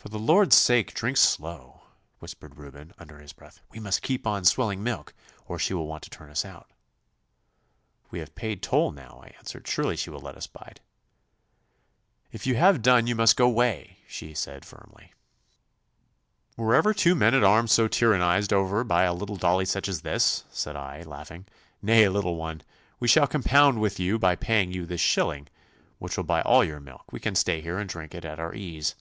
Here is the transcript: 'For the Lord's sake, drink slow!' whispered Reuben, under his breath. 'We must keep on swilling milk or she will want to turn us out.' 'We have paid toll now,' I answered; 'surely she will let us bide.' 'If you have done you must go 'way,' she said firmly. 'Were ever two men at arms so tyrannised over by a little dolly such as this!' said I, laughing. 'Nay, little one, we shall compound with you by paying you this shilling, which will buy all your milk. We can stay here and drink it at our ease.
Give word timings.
'For 0.00 0.08
the 0.10 0.18
Lord's 0.20 0.54
sake, 0.54 0.94
drink 0.94 1.16
slow!' 1.16 1.80
whispered 2.20 2.56
Reuben, 2.56 2.94
under 2.98 3.18
his 3.18 3.32
breath. 3.32 3.58
'We 3.72 3.80
must 3.80 4.00
keep 4.00 4.28
on 4.28 4.44
swilling 4.44 4.80
milk 4.80 5.12
or 5.46 5.58
she 5.58 5.74
will 5.74 5.88
want 5.88 6.04
to 6.04 6.10
turn 6.10 6.30
us 6.30 6.44
out.' 6.44 6.70
'We 8.12 8.20
have 8.20 8.34
paid 8.36 8.62
toll 8.62 8.92
now,' 8.92 9.18
I 9.24 9.34
answered; 9.38 9.66
'surely 9.66 9.96
she 9.96 10.08
will 10.10 10.20
let 10.20 10.36
us 10.36 10.46
bide.' 10.46 10.80
'If 12.30 12.46
you 12.46 12.54
have 12.54 12.80
done 12.80 13.08
you 13.08 13.16
must 13.16 13.36
go 13.36 13.48
'way,' 13.48 13.98
she 14.06 14.34
said 14.34 14.64
firmly. 14.64 15.14
'Were 16.56 16.76
ever 16.76 16.94
two 16.94 17.16
men 17.16 17.34
at 17.34 17.42
arms 17.42 17.72
so 17.72 17.88
tyrannised 17.88 18.52
over 18.52 18.84
by 18.84 19.02
a 19.02 19.12
little 19.12 19.34
dolly 19.36 19.64
such 19.64 19.88
as 19.88 20.02
this!' 20.02 20.44
said 20.52 20.76
I, 20.76 21.02
laughing. 21.02 21.44
'Nay, 21.82 22.08
little 22.08 22.36
one, 22.36 22.62
we 23.00 23.08
shall 23.08 23.26
compound 23.26 23.80
with 23.80 23.98
you 23.98 24.16
by 24.16 24.36
paying 24.36 24.70
you 24.70 24.86
this 24.86 25.00
shilling, 25.00 25.48
which 25.98 26.16
will 26.16 26.22
buy 26.24 26.40
all 26.42 26.62
your 26.62 26.78
milk. 26.78 27.10
We 27.12 27.18
can 27.18 27.34
stay 27.34 27.60
here 27.60 27.80
and 27.80 27.90
drink 27.90 28.14
it 28.14 28.24
at 28.24 28.38
our 28.38 28.54
ease. 28.54 28.94